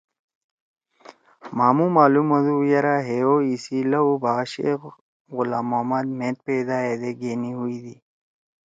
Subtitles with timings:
[1.57, 4.81] مھامُو معلوم ہؤدُو یرأ ہے او ایِسی لؤ بھا شیخ
[5.35, 7.95] غلام محمد مھید پیدا ہیدے گھینی ہوئی دی